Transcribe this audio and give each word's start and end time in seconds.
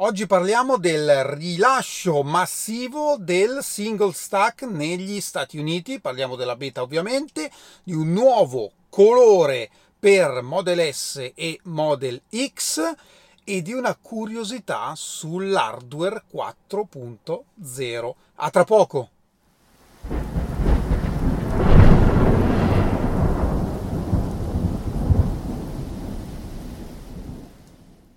Oggi 0.00 0.26
parliamo 0.26 0.76
del 0.76 1.24
rilascio 1.24 2.22
massivo 2.22 3.16
del 3.18 3.60
single 3.62 4.12
stack 4.12 4.64
negli 4.64 5.22
Stati 5.22 5.56
Uniti, 5.56 6.00
parliamo 6.00 6.36
della 6.36 6.54
beta 6.54 6.82
ovviamente, 6.82 7.50
di 7.82 7.94
un 7.94 8.12
nuovo 8.12 8.72
colore 8.90 9.70
per 9.98 10.42
Model 10.42 10.92
S 10.92 11.32
e 11.34 11.58
Model 11.62 12.20
X 12.28 12.94
e 13.42 13.62
di 13.62 13.72
una 13.72 13.96
curiosità 13.96 14.92
sull'hardware 14.94 16.24
4.0. 16.30 18.14
A 18.34 18.50
tra 18.50 18.64
poco! 18.64 19.08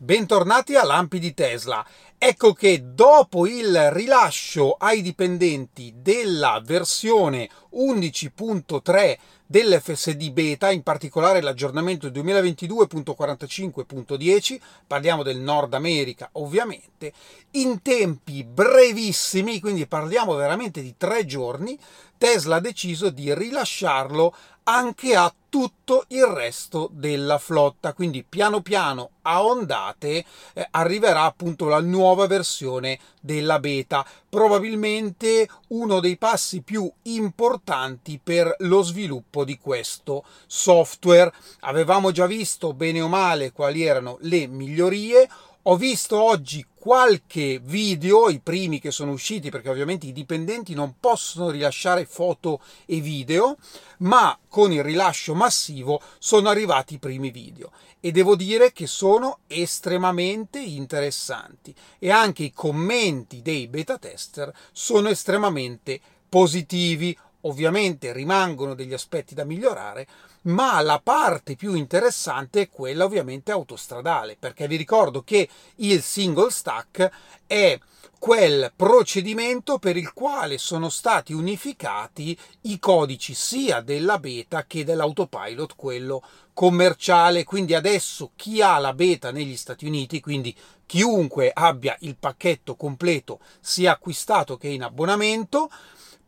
Bentornati 0.10 0.74
a 0.74 0.84
Lampi 0.84 1.20
di 1.20 1.36
Tesla. 1.36 1.86
Ecco 2.22 2.52
che 2.52 2.82
dopo 2.84 3.48
il 3.48 3.92
rilascio 3.92 4.74
ai 4.74 5.02
dipendenti 5.02 5.94
della 5.96 6.62
versione 6.62 7.50
11.3 7.74 9.18
dell'FSD 9.46 10.30
beta, 10.32 10.70
in 10.70 10.84
particolare 10.84 11.40
l'aggiornamento 11.40 12.10
2022.45.10, 12.10 14.60
parliamo 14.86 15.24
del 15.24 15.40
Nord 15.40 15.74
America 15.74 16.28
ovviamente, 16.34 17.14
in 17.52 17.82
tempi 17.82 18.44
brevissimi, 18.44 19.62
quindi 19.62 19.88
parliamo 19.88 20.36
veramente 20.36 20.82
di 20.82 20.96
tre 20.98 21.26
giorni, 21.26 21.80
Tesla 22.18 22.58
ha 22.58 22.60
deciso 22.60 23.12
di 23.12 23.34
rilasciarlo 23.34 24.36
anche 24.64 25.16
a 25.16 25.34
tutto 25.50 26.06
il 26.10 26.26
resto 26.26 26.90
della 26.92 27.40
flotta. 27.40 27.94
Quindi 27.94 28.24
piano 28.28 28.62
piano 28.62 29.10
a 29.24 29.44
ondate 29.44 30.24
eh, 30.54 30.68
arriverà 30.72 31.24
appunto 31.24 31.68
la 31.68 31.80
nuova 31.80 32.09
versione 32.16 33.00
della 33.20 33.60
beta, 33.60 34.06
probabilmente 34.28 35.48
uno 35.70 36.00
dei 36.00 36.18
passi 36.18 36.62
più 36.62 36.90
importanti 37.04 38.20
per 38.24 38.56
lo 38.60 38.82
sviluppo 38.82 39.44
di 39.44 39.58
questo 39.58 40.24
software. 40.48 41.32
Avevamo 41.62 42.12
già 42.12 42.26
visto 42.26 42.74
bene 42.74 43.02
o 43.02 43.08
male 43.08 43.52
quali 43.52 43.84
erano 43.84 44.18
le 44.22 44.48
migliorie. 44.48 45.28
Ho 45.64 45.76
visto 45.76 46.22
oggi 46.22 46.66
qualche 46.74 47.60
video, 47.62 48.30
i 48.30 48.40
primi 48.40 48.80
che 48.80 48.92
sono 48.92 49.12
usciti, 49.12 49.50
perché 49.50 49.68
ovviamente 49.68 50.06
i 50.06 50.14
dipendenti 50.14 50.74
non 50.74 50.96
possono 51.02 51.50
rilasciare 51.50 52.06
foto 52.06 52.62
e 52.86 53.02
video, 53.02 53.58
ma 53.98 54.40
con 54.48 54.72
il 54.72 54.82
rilascio 54.82 55.36
massivo 55.36 56.02
sono 56.18 56.48
arrivati 56.48 56.94
i 56.94 57.00
primi 57.00 57.30
video 57.30 57.72
e 58.00 58.12
devo 58.14 58.38
dire 58.38 58.72
che 58.72 58.88
sono 58.88 59.40
estremamente 59.48 60.62
interessanti 60.62 61.76
e 62.00 62.10
anche 62.10 62.44
i 62.44 62.54
commenti 62.54 63.42
dei 63.42 63.68
beta 63.68 63.98
tester 63.98 64.54
sono 64.72 65.10
estremamente 65.10 66.00
positivi. 66.30 67.16
Ovviamente 67.42 68.12
rimangono 68.12 68.74
degli 68.74 68.94
aspetti 68.94 69.34
da 69.34 69.46
migliorare, 69.46 70.08
ma 70.42 70.82
la 70.82 71.00
parte 71.02 71.56
più 71.56 71.74
interessante 71.74 72.62
è 72.62 72.70
quella 72.70 73.06
ovviamente 73.06 73.52
autostradale, 73.52 74.36
perché 74.38 74.68
vi 74.68 74.76
ricordo 74.76 75.22
che 75.24 75.48
il 75.76 76.02
single 76.02 76.52
stack 76.52 77.10
è 77.48 77.80
quel 78.20 78.74
procedimento 78.76 79.80
per 79.80 79.96
il 79.96 80.12
quale 80.12 80.58
sono 80.58 80.90
stati 80.90 81.32
unificati 81.32 82.38
i 82.64 82.78
codici 82.78 83.34
sia 83.34 83.80
della 83.80 84.20
beta 84.20 84.66
che 84.66 84.84
dell'autopilot, 84.84 85.76
quello 85.78 86.22
commerciale. 86.54 87.46
Quindi 87.46 87.74
adesso 87.74 88.32
chi 88.36 88.62
ha 88.62 88.78
la 88.78 88.94
beta 88.94 89.32
negli 89.32 89.56
Stati 89.56 89.86
Uniti, 89.86 90.20
quindi 90.20 90.54
chiunque 90.86 91.52
abbia 91.54 91.96
il 92.02 92.18
pacchetto 92.18 92.76
completo 92.76 93.40
sia 93.62 93.94
acquistato 93.94 94.58
che 94.58 94.68
in 94.68 94.84
abbonamento, 94.84 95.70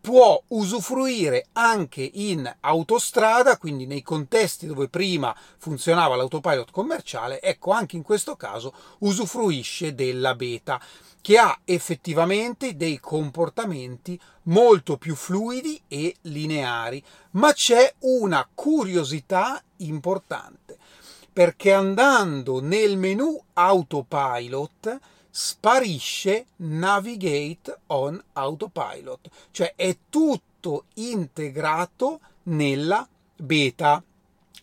può 0.02 0.42
usufruire 0.48 1.46
anche 1.54 2.10
in 2.14 2.52
autostrada, 2.62 3.58
quindi 3.58 3.86
nei 3.86 4.02
contesti 4.02 4.66
dove 4.66 4.90
prima 4.90 5.34
funzionava 5.58 6.16
l'autopilot 6.16 6.72
commerciale, 6.72 7.40
ecco 7.40 7.72
anche 7.72 7.96
in 7.96 8.02
questo 8.02 8.36
caso 8.36 8.74
usufruisce 9.00 9.94
della 9.94 10.34
beta 10.34 10.82
che 11.22 11.38
ha 11.38 11.58
effettivamente 11.66 12.76
dei 12.76 13.00
comportamenti 13.00 14.20
molto 14.44 14.98
più 14.98 15.16
fluidi 15.16 15.80
e 15.88 16.16
lineari, 16.22 17.02
ma 17.32 17.54
c'è 17.54 17.94
una 18.00 18.48
curiosità 18.54 19.62
importante 19.78 20.80
perché 21.32 21.72
andando 21.72 22.60
nel 22.60 22.98
menu 22.98 23.42
autopilot 23.54 25.00
sparisce 25.32 26.48
Navigate 26.58 27.80
on 27.88 28.22
Autopilot, 28.34 29.30
cioè 29.52 29.74
è 29.76 29.98
tutto 30.10 30.86
integrato 30.96 32.20
nella 32.44 33.08
beta. 33.36 34.04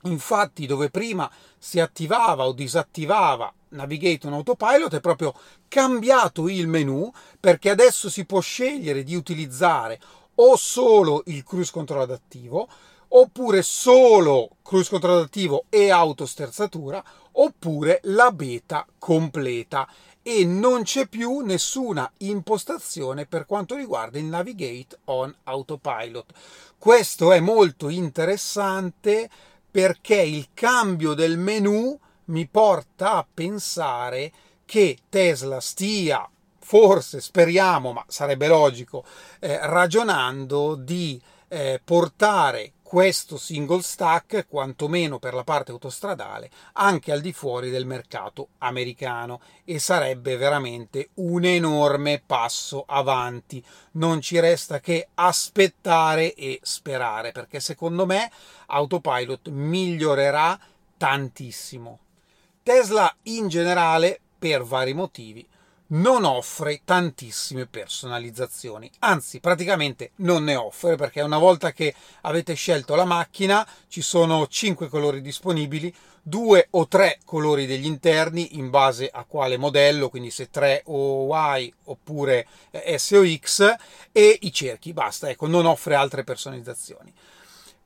Infatti, 0.02 0.66
dove 0.66 0.90
prima 0.90 1.28
si 1.58 1.80
attivava 1.80 2.46
o 2.46 2.52
disattivava 2.52 3.52
Navigate 3.70 4.26
on 4.26 4.34
Autopilot 4.34 4.94
è 4.94 5.00
proprio 5.00 5.34
cambiato 5.66 6.48
il 6.48 6.68
menu 6.68 7.10
perché 7.38 7.70
adesso 7.70 8.08
si 8.08 8.24
può 8.24 8.40
scegliere 8.40 9.02
di 9.02 9.14
utilizzare 9.14 10.00
o 10.36 10.56
solo 10.56 11.22
il 11.26 11.42
cruise 11.42 11.72
control 11.72 12.02
adattivo 12.02 12.68
oppure 13.08 13.62
solo 13.62 14.50
cruise 14.62 14.90
control 14.90 15.18
adattivo 15.18 15.64
e 15.68 15.90
autosterzatura 15.90 17.02
oppure 17.40 18.00
la 18.04 18.30
beta 18.30 18.86
completa 18.98 19.88
e 20.22 20.44
non 20.44 20.82
c'è 20.82 21.06
più 21.06 21.40
nessuna 21.40 22.10
impostazione 22.18 23.26
per 23.26 23.46
quanto 23.46 23.76
riguarda 23.76 24.18
il 24.18 24.24
Navigate 24.24 24.98
on 25.04 25.34
Autopilot. 25.44 26.32
Questo 26.76 27.32
è 27.32 27.40
molto 27.40 27.88
interessante 27.88 29.28
perché 29.70 30.20
il 30.20 30.48
cambio 30.52 31.14
del 31.14 31.38
menu 31.38 31.98
mi 32.26 32.46
porta 32.46 33.12
a 33.12 33.26
pensare 33.32 34.32
che 34.64 34.98
Tesla 35.08 35.60
stia, 35.60 36.28
forse 36.58 37.20
speriamo, 37.20 37.92
ma 37.92 38.04
sarebbe 38.06 38.48
logico, 38.48 39.04
eh, 39.38 39.58
ragionando 39.62 40.74
di 40.74 41.20
eh, 41.48 41.80
portare 41.82 42.72
questo 42.88 43.36
single 43.36 43.82
stack, 43.82 44.46
quantomeno 44.48 45.18
per 45.18 45.34
la 45.34 45.44
parte 45.44 45.72
autostradale, 45.72 46.48
anche 46.72 47.12
al 47.12 47.20
di 47.20 47.34
fuori 47.34 47.68
del 47.68 47.84
mercato 47.84 48.48
americano 48.60 49.42
e 49.62 49.78
sarebbe 49.78 50.38
veramente 50.38 51.10
un 51.16 51.44
enorme 51.44 52.22
passo 52.24 52.84
avanti. 52.86 53.62
Non 53.92 54.22
ci 54.22 54.40
resta 54.40 54.80
che 54.80 55.08
aspettare 55.12 56.32
e 56.32 56.60
sperare, 56.62 57.30
perché 57.30 57.60
secondo 57.60 58.06
me 58.06 58.30
Autopilot 58.68 59.50
migliorerà 59.50 60.58
tantissimo. 60.96 61.98
Tesla 62.62 63.14
in 63.24 63.48
generale, 63.48 64.18
per 64.38 64.64
vari 64.64 64.94
motivi, 64.94 65.46
non 65.88 66.24
offre 66.24 66.82
tantissime 66.84 67.66
personalizzazioni, 67.66 68.90
anzi 69.00 69.40
praticamente 69.40 70.10
non 70.16 70.44
ne 70.44 70.56
offre 70.56 70.96
perché 70.96 71.20
una 71.22 71.38
volta 71.38 71.72
che 71.72 71.94
avete 72.22 72.54
scelto 72.54 72.94
la 72.94 73.04
macchina 73.04 73.66
ci 73.88 74.02
sono 74.02 74.46
5 74.46 74.88
colori 74.88 75.22
disponibili, 75.22 75.94
2 76.22 76.68
o 76.70 76.86
3 76.86 77.20
colori 77.24 77.64
degli 77.64 77.86
interni 77.86 78.58
in 78.58 78.68
base 78.68 79.08
a 79.10 79.24
quale 79.24 79.56
modello, 79.56 80.10
quindi 80.10 80.30
se 80.30 80.50
3 80.50 80.82
o 80.86 81.26
Y 81.56 81.72
oppure 81.84 82.46
eh, 82.70 82.98
S 82.98 83.12
o 83.12 83.24
X 83.26 83.74
e 84.12 84.38
i 84.42 84.52
cerchi, 84.52 84.92
basta, 84.92 85.30
ecco, 85.30 85.46
non 85.46 85.64
offre 85.64 85.94
altre 85.94 86.24
personalizzazioni. 86.24 87.12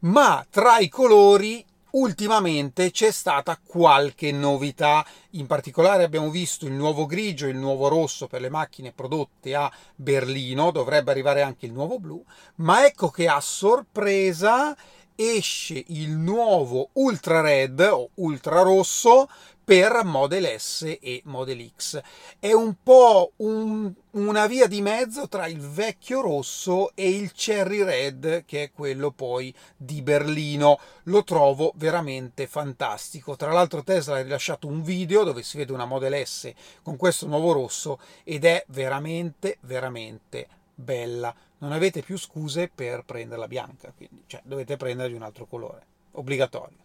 Ma 0.01 0.45
tra 0.51 0.79
i 0.79 0.89
colori 0.89 1.65
ultimamente 1.93 2.91
c'è 2.91 3.11
stata 3.11 3.59
qualche 3.65 4.33
novità, 4.33 5.05
in 5.31 5.47
particolare 5.47 6.05
abbiamo 6.05 6.31
visto 6.31 6.67
il 6.67 6.73
nuovo 6.73 7.07
grigio 7.07 7.47
e 7.47 7.51
il 7.51 7.57
nuovo 7.57 7.89
rosso 7.89 8.27
per 8.27 8.41
le 8.41 8.51
macchine 8.51 8.93
prodotte 8.93 9.55
a 9.55 9.71
Berlino, 9.95 10.71
dovrebbe 10.71 11.11
arrivare 11.11 11.43
anche 11.43 11.67
il 11.67 11.73
nuovo 11.73 11.99
blu, 11.99 12.23
ma 12.57 12.85
ecco 12.87 13.09
che 13.09 13.29
a 13.29 13.41
sorpresa 13.41 14.77
esce 15.15 15.85
il 15.89 16.11
nuovo 16.11 16.89
Ultra 16.95 17.41
Red 17.41 17.81
o 17.81 18.11
Ultra 18.15 18.63
Rosso 18.63 19.29
per 19.65 20.03
Model 20.05 20.59
S 20.59 20.99
e 21.01 21.23
Model 21.25 21.71
X. 21.77 22.01
È 22.39 22.53
un 22.53 22.75
po' 22.83 23.33
un, 23.37 23.93
una 24.13 24.47
via 24.47 24.67
di 24.67 24.81
mezzo 24.81 25.29
tra 25.29 25.47
il 25.47 25.61
vecchio 25.61 26.21
rosso 26.21 26.91
e 26.95 27.09
il 27.09 27.33
Cherry 27.33 27.83
Red, 27.83 28.45
che 28.45 28.65
è 28.65 28.73
quello 28.73 29.11
poi 29.13 29.55
di 29.77 30.03
Berlino. 30.03 30.79
Lo 31.05 31.23
trovo 31.25 31.73
veramente 31.77 32.47
fantastico. 32.47 33.37
Tra 33.37 33.53
l'altro 33.53 33.83
Tesla 33.83 34.17
ha 34.17 34.23
rilasciato 34.23 34.67
un 34.67 34.83
video 34.83 35.25
dove 35.25 35.43
si 35.43 35.57
vede 35.57 35.73
una 35.73 35.85
Model 35.85 36.27
S 36.27 36.53
con 36.83 36.97
questo 36.97 37.27
nuovo 37.27 37.53
rosso 37.53 38.01
ed 38.25 38.45
è 38.45 38.65
veramente, 38.69 39.59
veramente 39.61 40.49
bella. 40.75 41.35
Non 41.59 41.73
avete 41.73 42.03
più 42.03 42.19
scuse 42.19 42.71
per 42.75 43.05
prenderla 43.05 43.47
bianca, 43.47 43.93
quindi 43.97 44.25
cioè, 44.27 44.41
dovete 44.45 44.77
prendere 44.77 45.11
di 45.11 45.15
un 45.15 45.23
altro 45.23 45.47
colore. 45.47 45.87
Obbligatorio. 46.13 46.79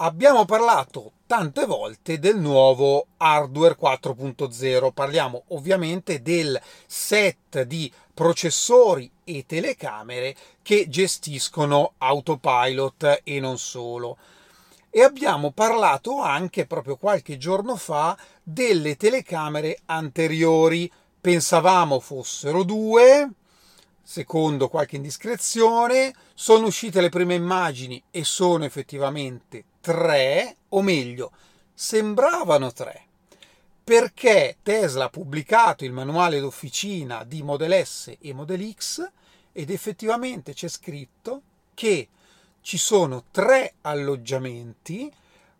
Abbiamo 0.00 0.44
parlato 0.44 1.12
tante 1.26 1.64
volte 1.64 2.18
del 2.18 2.38
nuovo 2.38 3.06
hardware 3.16 3.76
4.0. 3.80 4.92
Parliamo 4.92 5.44
ovviamente 5.48 6.22
del 6.22 6.60
set 6.86 7.62
di 7.62 7.90
processori 8.14 9.10
e 9.24 9.44
telecamere 9.46 10.34
che 10.62 10.88
gestiscono 10.88 11.92
autopilot 11.98 13.22
e 13.24 13.40
non 13.40 13.58
solo. 13.58 14.18
E 14.90 15.02
abbiamo 15.02 15.50
parlato 15.50 16.20
anche 16.20 16.66
proprio 16.66 16.96
qualche 16.96 17.36
giorno 17.36 17.76
fa 17.76 18.16
delle 18.42 18.96
telecamere 18.96 19.80
anteriori. 19.86 20.90
Pensavamo 21.20 22.00
fossero 22.00 22.62
due, 22.62 23.28
secondo 24.02 24.68
qualche 24.68 24.96
indiscrezione, 24.96 26.14
sono 26.34 26.66
uscite 26.66 27.00
le 27.00 27.10
prime 27.10 27.34
immagini 27.34 28.02
e 28.10 28.24
sono 28.24 28.64
effettivamente 28.64 29.64
tre, 29.88 30.56
o 30.68 30.82
meglio, 30.82 31.32
sembravano 31.72 32.70
tre, 32.72 33.06
perché 33.82 34.58
Tesla 34.62 35.06
ha 35.06 35.08
pubblicato 35.08 35.86
il 35.86 35.92
manuale 35.92 36.40
d'officina 36.40 37.24
di 37.24 37.42
Model 37.42 37.86
S 37.86 38.14
e 38.20 38.34
Model 38.34 38.74
X 38.74 39.10
ed 39.50 39.70
effettivamente 39.70 40.52
c'è 40.52 40.68
scritto 40.68 41.40
che 41.72 42.08
ci 42.60 42.76
sono 42.76 43.24
tre 43.30 43.76
alloggiamenti, 43.80 45.10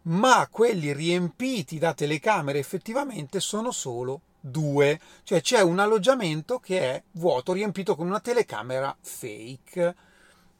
ma 0.02 0.46
quelli 0.50 0.92
riempiti 0.92 1.78
da 1.78 1.94
telecamere 1.94 2.58
effettivamente 2.58 3.40
sono 3.40 3.70
solo 3.70 4.20
due, 4.40 5.00
cioè 5.22 5.40
c'è 5.40 5.62
un 5.62 5.78
alloggiamento 5.78 6.58
che 6.58 6.80
è 6.80 7.02
vuoto, 7.12 7.54
riempito 7.54 7.96
con 7.96 8.06
una 8.06 8.20
telecamera 8.20 8.94
fake. 9.00 9.94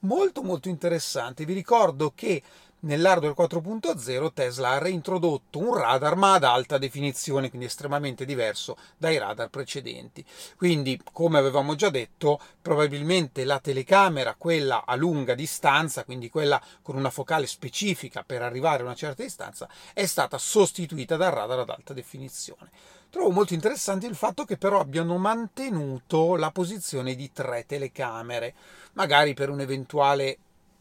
Molto 0.03 0.45
molto 0.45 0.69
interessante. 0.69 1.45
Vi 1.45 1.53
ricordo 1.53 2.13
che 2.15 2.41
nell'hardware 2.81 3.35
4.0 3.35 4.33
Tesla 4.33 4.71
ha 4.71 4.79
reintrodotto 4.79 5.59
un 5.59 5.75
radar 5.75 6.17
ma 6.17 6.35
ad 6.35 6.45
alta 6.45 6.79
definizione, 6.79 7.49
quindi 7.49 7.67
estremamente 7.67 8.25
diverso 8.25 8.77
dai 8.97 9.19
radar 9.19 9.49
precedenti. 9.49 10.25
Quindi, 10.57 11.01
come 11.13 11.39
avevamo 11.39 11.75
già 11.75 11.91
detto, 11.91 12.41
probabilmente 12.61 13.45
la 13.45 13.59
telecamera, 13.59 14.35
quella 14.37 14.85
a 14.85 14.95
lunga 14.95 15.35
distanza, 15.35 16.05
quindi 16.05 16.29
quella 16.29 16.61
con 16.83 16.97
una 16.97 17.11
focale 17.11 17.47
specifica 17.47 18.23
per 18.23 18.43
arrivare 18.43 18.83
a 18.83 18.87
una 18.87 18.95
certa 18.95 19.23
distanza, 19.23 19.69
è 19.93 20.07
stata 20.07 20.39
sostituita 20.39 21.17
dal 21.17 21.33
radar 21.33 21.61
ad 21.61 21.71
alta 21.71 21.93
definizione. 21.93 22.71
Trovo 23.11 23.31
molto 23.31 23.55
interessante 23.55 24.07
il 24.07 24.15
fatto 24.15 24.45
che 24.45 24.59
però 24.59 24.81
abbiano 24.81 25.17
mantenuto 25.17 26.37
la 26.37 26.51
posizione 26.51 27.15
di 27.15 27.33
tre 27.33 27.65
telecamere, 27.65 28.55
magari 28.93 29.33
per 29.33 29.49
un 29.49 29.61
eventuale 29.61 30.37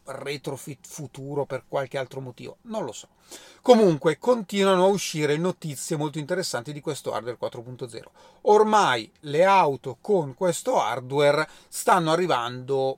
retrofit 0.08 0.86
futuro 0.86 1.44
per 1.44 1.64
qualche 1.68 1.98
altro 1.98 2.20
motivo, 2.20 2.56
non 2.62 2.84
lo 2.84 2.92
so. 2.92 3.08
Comunque 3.62 4.18
continuano 4.18 4.84
a 4.84 4.88
uscire 4.88 5.36
notizie 5.36 5.96
molto 5.96 6.18
interessanti 6.18 6.72
di 6.72 6.80
questo 6.80 7.12
hardware 7.12 7.38
4.0. 7.40 8.02
Ormai 8.42 9.10
le 9.20 9.44
auto 9.44 9.98
con 10.00 10.34
questo 10.34 10.80
hardware 10.80 11.48
stanno 11.68 12.12
arrivando 12.12 12.96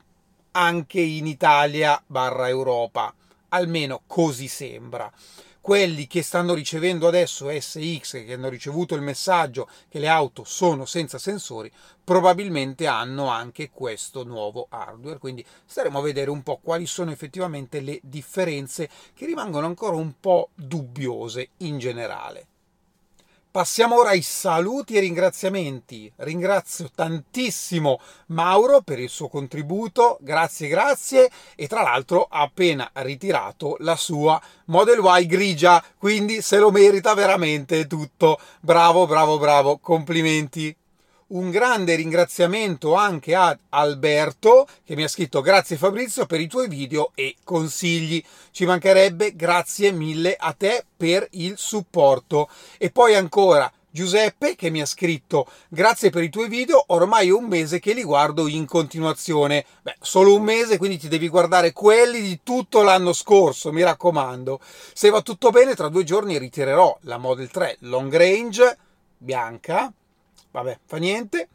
anche 0.51 0.99
in 0.99 1.27
Italia 1.27 2.01
barra 2.05 2.47
Europa, 2.47 3.13
almeno 3.49 4.01
così 4.07 4.47
sembra 4.47 5.11
quelli 5.61 6.07
che 6.07 6.23
stanno 6.23 6.55
ricevendo 6.55 7.07
adesso 7.07 7.49
SX, 7.49 8.25
che 8.25 8.33
hanno 8.33 8.49
ricevuto 8.49 8.95
il 8.95 9.01
messaggio 9.01 9.69
che 9.87 9.99
le 9.99 10.07
auto 10.07 10.43
sono 10.43 10.85
senza 10.85 11.19
sensori, 11.19 11.71
probabilmente 12.03 12.87
hanno 12.87 13.27
anche 13.27 13.69
questo 13.69 14.23
nuovo 14.23 14.65
hardware. 14.69 15.19
Quindi 15.19 15.45
staremo 15.65 15.99
a 15.99 16.01
vedere 16.01 16.31
un 16.31 16.41
po' 16.41 16.59
quali 16.61 16.87
sono 16.87 17.11
effettivamente 17.11 17.79
le 17.79 17.99
differenze 18.01 18.89
che 19.13 19.27
rimangono 19.27 19.67
ancora 19.67 19.95
un 19.95 20.13
po' 20.19 20.49
dubbiose 20.55 21.49
in 21.57 21.77
generale. 21.77 22.47
Passiamo 23.51 23.99
ora 23.99 24.11
ai 24.11 24.21
saluti 24.21 24.95
e 24.95 25.01
ringraziamenti. 25.01 26.09
Ringrazio 26.15 26.89
tantissimo 26.95 27.99
Mauro 28.27 28.79
per 28.79 28.97
il 28.97 29.09
suo 29.09 29.27
contributo, 29.27 30.17
grazie 30.21 30.69
grazie 30.69 31.29
e 31.57 31.67
tra 31.67 31.81
l'altro 31.81 32.27
ha 32.29 32.43
appena 32.43 32.89
ritirato 32.93 33.75
la 33.79 33.97
sua 33.97 34.41
Model 34.67 35.01
Y 35.03 35.25
grigia, 35.25 35.83
quindi 35.97 36.41
se 36.41 36.59
lo 36.59 36.71
merita 36.71 37.13
veramente 37.13 37.87
tutto. 37.87 38.39
Bravo, 38.61 39.05
bravo, 39.05 39.37
bravo, 39.37 39.79
complimenti 39.79 40.73
un 41.31 41.49
grande 41.49 41.95
ringraziamento 41.95 42.93
anche 42.95 43.35
ad 43.35 43.57
Alberto 43.69 44.67
che 44.83 44.95
mi 44.95 45.03
ha 45.03 45.07
scritto 45.07 45.41
grazie 45.41 45.77
Fabrizio 45.77 46.25
per 46.25 46.39
i 46.39 46.47
tuoi 46.47 46.67
video 46.67 47.11
e 47.15 47.35
consigli. 47.43 48.23
Ci 48.51 48.65
mancherebbe 48.65 49.35
grazie 49.35 49.91
mille 49.91 50.35
a 50.37 50.53
te 50.53 50.85
per 50.95 51.27
il 51.31 51.53
supporto. 51.57 52.49
E 52.77 52.91
poi 52.91 53.15
ancora 53.15 53.71
Giuseppe 53.93 54.55
che 54.55 54.69
mi 54.69 54.81
ha 54.81 54.85
scritto 54.85 55.47
grazie 55.67 56.09
per 56.11 56.23
i 56.23 56.29
tuoi 56.29 56.47
video, 56.47 56.81
ormai 56.87 57.27
è 57.27 57.33
un 57.33 57.43
mese 57.45 57.79
che 57.79 57.93
li 57.93 58.03
guardo 58.03 58.47
in 58.47 58.65
continuazione. 58.65 59.65
Beh, 59.81 59.97
solo 59.99 60.33
un 60.33 60.43
mese, 60.43 60.77
quindi 60.77 60.97
ti 60.97 61.09
devi 61.09 61.27
guardare 61.27 61.73
quelli 61.73 62.21
di 62.21 62.39
tutto 62.41 62.83
l'anno 62.83 63.11
scorso, 63.11 63.73
mi 63.73 63.83
raccomando. 63.83 64.61
Se 64.93 65.09
va 65.09 65.21
tutto 65.21 65.49
bene, 65.49 65.75
tra 65.75 65.89
due 65.89 66.05
giorni 66.05 66.37
ritirerò 66.37 66.97
la 67.01 67.17
Model 67.17 67.49
3 67.49 67.77
Long 67.81 68.15
Range 68.15 68.77
bianca 69.17 69.93
vabbè, 70.51 70.79
fa 70.85 70.97
niente, 70.97 71.49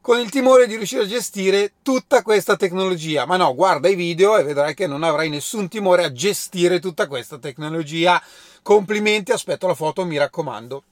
con 0.00 0.20
il 0.20 0.30
timore 0.30 0.66
di 0.66 0.76
riuscire 0.76 1.02
a 1.02 1.06
gestire 1.06 1.72
tutta 1.82 2.22
questa 2.22 2.56
tecnologia. 2.56 3.26
Ma 3.26 3.36
no, 3.36 3.54
guarda 3.54 3.88
i 3.88 3.96
video 3.96 4.36
e 4.38 4.44
vedrai 4.44 4.74
che 4.74 4.86
non 4.86 5.02
avrai 5.02 5.28
nessun 5.28 5.68
timore 5.68 6.04
a 6.04 6.12
gestire 6.12 6.78
tutta 6.78 7.08
questa 7.08 7.38
tecnologia. 7.38 8.22
Complimenti, 8.62 9.32
aspetto 9.32 9.66
la 9.66 9.74
foto, 9.74 10.04
mi 10.04 10.16
raccomando. 10.16 10.82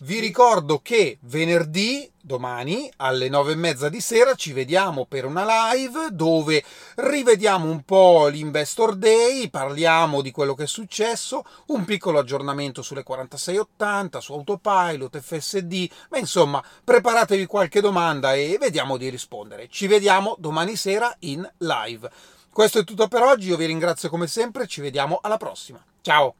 Vi 0.00 0.18
ricordo 0.18 0.80
che 0.82 1.16
venerdì, 1.22 2.10
domani, 2.20 2.92
alle 2.96 3.30
nove 3.30 3.52
e 3.52 3.54
mezza 3.56 3.88
di 3.88 4.02
sera 4.02 4.34
ci 4.34 4.52
vediamo 4.52 5.06
per 5.06 5.24
una 5.24 5.72
live 5.72 6.08
dove 6.12 6.62
rivediamo 6.96 7.70
un 7.70 7.82
po' 7.82 8.26
l'Investor 8.26 8.94
Day, 8.94 9.48
parliamo 9.48 10.20
di 10.20 10.30
quello 10.32 10.52
che 10.52 10.64
è 10.64 10.66
successo, 10.66 11.46
un 11.68 11.86
piccolo 11.86 12.18
aggiornamento 12.18 12.82
sulle 12.82 13.02
4680, 13.02 14.20
su 14.20 14.34
Autopilot, 14.34 15.18
FSD, 15.18 15.88
ma 16.10 16.18
insomma 16.18 16.62
preparatevi 16.84 17.46
qualche 17.46 17.80
domanda 17.80 18.34
e 18.34 18.58
vediamo 18.60 18.98
di 18.98 19.08
rispondere. 19.08 19.68
Ci 19.70 19.86
vediamo 19.86 20.36
domani 20.38 20.76
sera 20.76 21.16
in 21.20 21.50
live. 21.56 22.10
Questo 22.52 22.80
è 22.80 22.84
tutto 22.84 23.08
per 23.08 23.22
oggi, 23.22 23.48
io 23.48 23.56
vi 23.56 23.64
ringrazio 23.64 24.10
come 24.10 24.26
sempre, 24.26 24.66
ci 24.66 24.82
vediamo 24.82 25.20
alla 25.22 25.38
prossima. 25.38 25.82
Ciao! 26.02 26.34